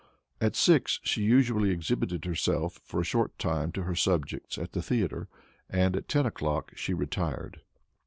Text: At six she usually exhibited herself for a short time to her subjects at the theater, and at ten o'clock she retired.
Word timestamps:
At 0.41 0.55
six 0.55 0.99
she 1.03 1.21
usually 1.21 1.69
exhibited 1.69 2.25
herself 2.25 2.79
for 2.83 2.99
a 2.99 3.03
short 3.03 3.37
time 3.37 3.71
to 3.73 3.83
her 3.83 3.93
subjects 3.93 4.57
at 4.57 4.71
the 4.71 4.81
theater, 4.81 5.27
and 5.69 5.95
at 5.95 6.07
ten 6.07 6.25
o'clock 6.25 6.71
she 6.75 6.95
retired. 6.95 7.61